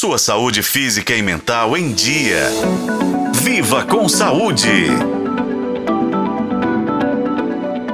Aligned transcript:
Sua 0.00 0.16
saúde 0.16 0.62
física 0.62 1.14
e 1.14 1.20
mental 1.20 1.76
em 1.76 1.92
dia. 1.92 2.48
Viva 3.34 3.84
com 3.84 4.08
saúde! 4.08 4.86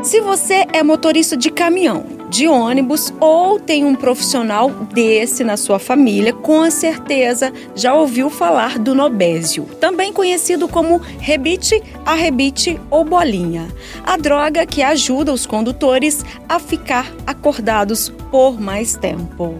Se 0.04 0.20
você 0.20 0.66
é 0.72 0.84
motorista 0.84 1.36
de 1.36 1.50
caminhão, 1.50 2.06
de 2.28 2.48
ônibus 2.48 3.12
ou 3.20 3.58
tem 3.58 3.84
um 3.84 3.94
profissional 3.94 4.70
desse 4.70 5.44
na 5.44 5.56
sua 5.56 5.78
família, 5.78 6.32
com 6.32 6.68
certeza 6.70 7.52
já 7.74 7.94
ouviu 7.94 8.28
falar 8.28 8.78
do 8.78 8.94
Nobésio, 8.94 9.64
também 9.80 10.12
conhecido 10.12 10.68
como 10.68 10.98
rebite, 11.18 11.82
arrebite 12.04 12.80
ou 12.90 13.04
bolinha. 13.04 13.68
A 14.04 14.16
droga 14.16 14.66
que 14.66 14.82
ajuda 14.82 15.32
os 15.32 15.46
condutores 15.46 16.24
a 16.48 16.58
ficar 16.58 17.12
acordados 17.26 18.12
por 18.30 18.60
mais 18.60 18.96
tempo. 18.96 19.54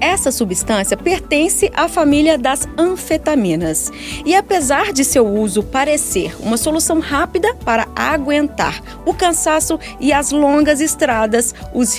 Essa 0.00 0.30
substância 0.30 0.96
pertence 0.96 1.70
à 1.74 1.88
família 1.88 2.36
das 2.36 2.68
anfetaminas 2.76 3.90
e, 4.24 4.34
apesar 4.34 4.92
de 4.92 5.04
seu 5.04 5.26
uso 5.26 5.62
parecer 5.62 6.34
uma 6.40 6.56
solução 6.56 7.00
rápida 7.00 7.54
para 7.64 7.86
aguentar 7.94 8.82
o 9.04 9.14
cansaço 9.14 9.78
e 10.00 10.12
as 10.12 10.30
longas 10.30 10.80
estradas, 10.80 11.54
os 11.72 11.94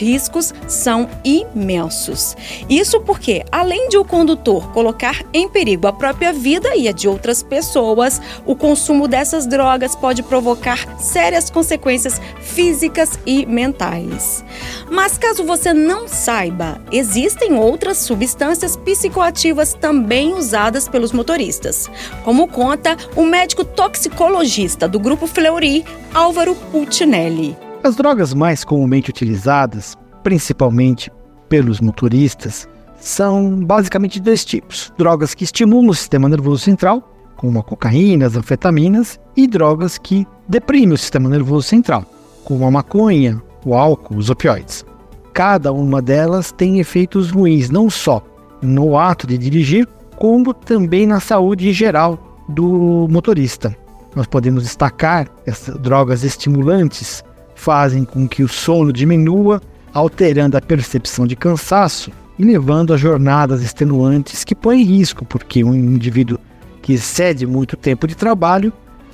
são 0.67 1.09
imensos. 1.23 2.35
Isso 2.69 2.99
porque, 3.01 3.43
além 3.51 3.89
de 3.89 3.97
o 3.97 4.05
condutor 4.05 4.71
colocar 4.71 5.23
em 5.33 5.47
perigo 5.47 5.87
a 5.87 5.93
própria 5.93 6.33
vida 6.33 6.75
e 6.75 6.87
a 6.87 6.91
de 6.91 7.07
outras 7.07 7.43
pessoas, 7.43 8.21
o 8.45 8.55
consumo 8.55 9.07
dessas 9.07 9.45
drogas 9.45 9.95
pode 9.95 10.23
provocar 10.23 10.97
sérias 10.99 11.49
consequências 11.49 12.21
físicas 12.41 13.19
e 13.25 13.45
mentais. 13.45 14.43
Mas 14.89 15.17
caso 15.17 15.43
você 15.43 15.73
não 15.73 16.07
saiba, 16.07 16.81
existem 16.91 17.53
outras 17.53 17.97
substâncias 17.97 18.75
psicoativas 18.75 19.73
também 19.73 20.33
usadas 20.33 20.87
pelos 20.87 21.11
motoristas, 21.11 21.89
como 22.23 22.47
conta 22.47 22.97
o 23.15 23.25
médico 23.25 23.63
toxicologista 23.63 24.87
do 24.87 24.99
grupo 24.99 25.27
Fleury, 25.27 25.85
Álvaro 26.13 26.55
Puccinelli. 26.55 27.68
As 27.81 27.95
drogas 27.95 28.33
mais 28.33 28.65
comumente 28.65 29.09
utilizadas, 29.09 29.97
principalmente 30.21 31.09
pelos 31.47 31.79
motoristas, 31.79 32.67
são 32.99 33.63
basicamente 33.65 34.19
dois 34.19 34.43
tipos: 34.43 34.93
drogas 34.97 35.33
que 35.33 35.45
estimulam 35.45 35.89
o 35.89 35.95
sistema 35.95 36.27
nervoso 36.27 36.61
central, 36.61 37.01
como 37.37 37.57
a 37.57 37.63
cocaína, 37.63 38.25
as 38.25 38.35
anfetaminas, 38.35 39.17
e 39.35 39.47
drogas 39.47 39.97
que 39.97 40.27
deprimem 40.47 40.93
o 40.93 40.97
sistema 40.97 41.29
nervoso 41.29 41.67
central, 41.67 42.03
como 42.43 42.65
a 42.65 42.71
maconha, 42.71 43.41
o 43.65 43.73
álcool, 43.73 44.17
os 44.17 44.29
opioides. 44.29 44.85
Cada 45.33 45.71
uma 45.71 46.01
delas 46.01 46.51
tem 46.51 46.79
efeitos 46.79 47.31
ruins, 47.31 47.69
não 47.69 47.89
só 47.89 48.21
no 48.61 48.97
ato 48.97 49.25
de 49.25 49.37
dirigir, 49.37 49.87
como 50.17 50.53
também 50.53 51.07
na 51.07 51.21
saúde 51.21 51.71
geral 51.71 52.19
do 52.49 53.07
motorista. 53.09 53.73
Nós 54.13 54.27
podemos 54.27 54.63
destacar 54.63 55.29
essas 55.45 55.77
drogas 55.79 56.25
estimulantes 56.25 57.23
fazem 57.59 58.05
com 58.05 58.27
que 58.27 58.41
o 58.41 58.47
sono 58.47 58.93
diminua, 58.93 59.61
alterando 59.93 60.55
a 60.55 60.61
percepção 60.61 61.27
de 61.27 61.35
cansaço 61.35 62.09
e 62.37 62.43
levando 62.43 62.93
a 62.93 62.97
jornadas 62.97 63.61
extenuantes 63.61 64.45
que 64.45 64.55
põem 64.55 64.81
em 64.81 64.85
risco, 64.85 65.25
porque 65.25 65.63
um 65.63 65.75
indivíduo 65.75 66.39
que 66.81 66.93
excede 66.93 67.45
muito 67.45 67.75
tempo 67.75 68.07
de 68.07 68.15
trabalho 68.15 68.71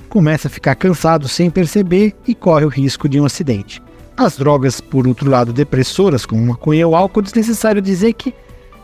começa 0.08 0.46
a 0.46 0.50
ficar 0.50 0.76
cansado 0.76 1.26
sem 1.26 1.50
perceber 1.50 2.14
e 2.26 2.34
corre 2.34 2.64
o 2.64 2.68
risco 2.68 3.08
de 3.08 3.20
um 3.20 3.24
acidente. 3.24 3.82
As 4.16 4.36
drogas, 4.36 4.80
por 4.80 5.08
outro 5.08 5.28
lado, 5.28 5.52
depressoras, 5.52 6.24
como 6.24 6.46
maconha 6.46 6.86
ou 6.86 6.94
álcool, 6.94 7.20
é 7.20 7.24
desnecessário 7.24 7.82
dizer 7.82 8.12
que 8.12 8.32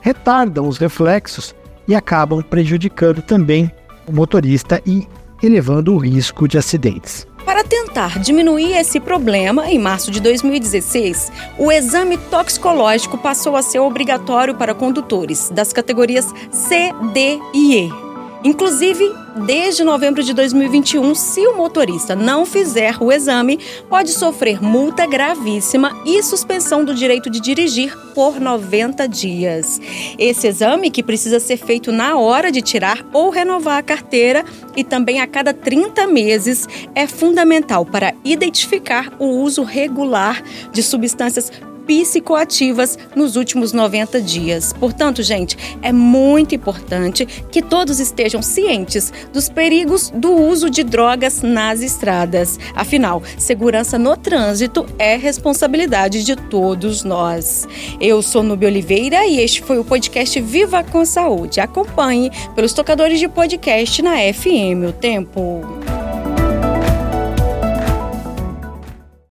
retardam 0.00 0.66
os 0.66 0.76
reflexos 0.76 1.54
e 1.86 1.94
acabam 1.94 2.42
prejudicando 2.42 3.22
também 3.22 3.70
o 4.08 4.12
motorista 4.12 4.82
e 4.84 5.06
elevando 5.40 5.94
o 5.94 5.98
risco 5.98 6.48
de 6.48 6.58
acidentes. 6.58 7.26
Para 7.44 7.64
tentar 7.64 8.18
diminuir 8.20 8.72
esse 8.76 9.00
problema, 9.00 9.70
em 9.70 9.78
março 9.78 10.10
de 10.10 10.20
2016, 10.20 11.32
o 11.58 11.70
exame 11.72 12.16
toxicológico 12.16 13.18
passou 13.18 13.56
a 13.56 13.62
ser 13.62 13.80
obrigatório 13.80 14.54
para 14.54 14.74
condutores 14.74 15.50
das 15.50 15.72
categorias 15.72 16.32
C, 16.50 16.92
D 17.12 17.38
e 17.52 17.76
E. 17.76 18.11
Inclusive, 18.44 19.14
desde 19.46 19.84
novembro 19.84 20.20
de 20.20 20.34
2021, 20.34 21.14
se 21.14 21.46
o 21.46 21.56
motorista 21.56 22.16
não 22.16 22.44
fizer 22.44 22.96
o 23.00 23.12
exame, 23.12 23.58
pode 23.88 24.10
sofrer 24.10 24.60
multa 24.60 25.06
gravíssima 25.06 26.02
e 26.04 26.20
suspensão 26.24 26.84
do 26.84 26.92
direito 26.92 27.30
de 27.30 27.38
dirigir 27.38 27.96
por 28.14 28.40
90 28.40 29.06
dias. 29.06 29.80
Esse 30.18 30.48
exame, 30.48 30.90
que 30.90 31.04
precisa 31.04 31.38
ser 31.38 31.56
feito 31.56 31.92
na 31.92 32.18
hora 32.18 32.50
de 32.50 32.60
tirar 32.60 33.06
ou 33.12 33.30
renovar 33.30 33.78
a 33.78 33.82
carteira 33.82 34.44
e 34.76 34.82
também 34.82 35.20
a 35.20 35.26
cada 35.26 35.54
30 35.54 36.08
meses, 36.08 36.68
é 36.96 37.06
fundamental 37.06 37.86
para 37.86 38.12
identificar 38.24 39.12
o 39.20 39.26
uso 39.26 39.62
regular 39.62 40.42
de 40.72 40.82
substâncias 40.82 41.50
psicoativas 41.86 42.98
nos 43.14 43.36
últimos 43.36 43.72
90 43.72 44.20
dias. 44.20 44.72
Portanto, 44.72 45.22
gente, 45.22 45.56
é 45.82 45.92
muito 45.92 46.54
importante 46.54 47.26
que 47.26 47.62
todos 47.62 48.00
estejam 48.00 48.42
cientes 48.42 49.12
dos 49.32 49.48
perigos 49.48 50.10
do 50.10 50.32
uso 50.32 50.70
de 50.70 50.82
drogas 50.82 51.42
nas 51.42 51.82
estradas. 51.82 52.58
Afinal, 52.74 53.22
segurança 53.38 53.98
no 53.98 54.16
trânsito 54.16 54.86
é 54.98 55.16
responsabilidade 55.16 56.24
de 56.24 56.36
todos 56.36 57.04
nós. 57.04 57.66
Eu 58.00 58.22
sou 58.22 58.42
Nubia 58.42 58.68
Oliveira 58.68 59.26
e 59.26 59.40
este 59.40 59.62
foi 59.62 59.78
o 59.78 59.84
podcast 59.84 60.40
Viva 60.40 60.82
com 60.82 61.04
Saúde. 61.04 61.60
Acompanhe 61.60 62.30
pelos 62.54 62.72
tocadores 62.72 63.18
de 63.18 63.28
podcast 63.28 64.02
na 64.02 64.16
FM 64.32 64.88
O 64.88 64.92
Tempo. 64.92 65.81